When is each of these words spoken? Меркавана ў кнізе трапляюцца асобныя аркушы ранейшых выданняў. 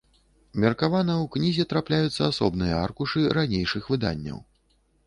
Меркавана 0.63 1.17
ў 1.23 1.25
кнізе 1.35 1.67
трапляюцца 1.75 2.21
асобныя 2.31 2.75
аркушы 2.87 3.21
ранейшых 3.41 3.83
выданняў. 3.97 4.47